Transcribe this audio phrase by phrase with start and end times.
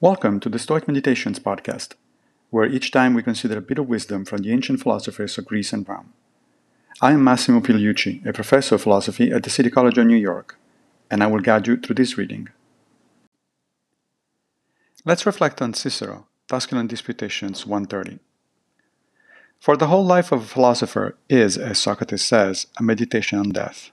[0.00, 1.94] Welcome to the Stoic Meditations podcast,
[2.50, 5.72] where each time we consider a bit of wisdom from the ancient philosophers of Greece
[5.72, 6.12] and Rome.
[7.00, 10.56] I am Massimo Pigliucci, a professor of philosophy at the City College of New York,
[11.10, 12.48] and I will guide you through this reading.
[15.04, 18.20] Let's reflect on Cicero, Tusculan Disputations 130.
[19.58, 23.90] For the whole life of a philosopher is, as Socrates says, a meditation on death.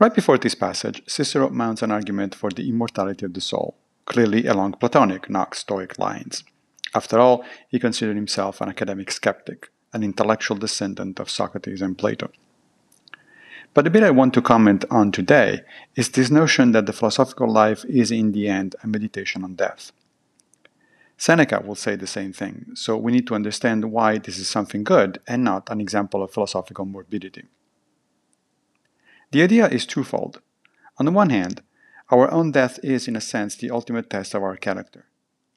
[0.00, 4.46] Right before this passage, Cicero mounts an argument for the immortality of the soul clearly
[4.46, 6.44] along Platonic, not Stoic lines.
[6.94, 12.30] After all, he considered himself an academic skeptic, an intellectual descendant of Socrates and Plato.
[13.72, 15.60] But the bit I want to comment on today
[15.94, 19.92] is this notion that the philosophical life is in the end a meditation on death.
[21.16, 24.82] Seneca will say the same thing, so we need to understand why this is something
[24.82, 27.44] good and not an example of philosophical morbidity.
[29.30, 30.40] The idea is twofold.
[30.98, 31.62] On the one hand,
[32.10, 35.06] our own death is, in a sense, the ultimate test of our character.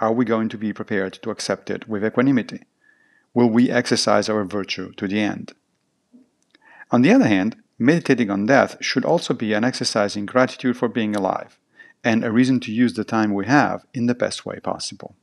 [0.00, 2.64] Are we going to be prepared to accept it with equanimity?
[3.34, 5.52] Will we exercise our virtue to the end?
[6.90, 10.88] On the other hand, meditating on death should also be an exercise in gratitude for
[10.88, 11.58] being alive,
[12.04, 15.14] and a reason to use the time we have in the best way possible.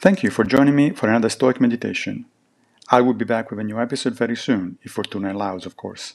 [0.00, 2.26] Thank you for joining me for another Stoic meditation.
[2.90, 6.14] I will be back with a new episode very soon, if Fortuna allows, of course.